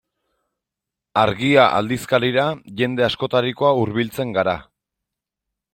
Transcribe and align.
Argia 1.23 1.65
aldizkarira 1.81 2.47
jende 2.81 3.07
askotarikoa 3.09 3.75
hurbiltzen 3.83 4.35
gara. 4.39 4.59